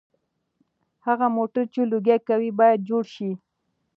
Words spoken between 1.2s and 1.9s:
موټر چې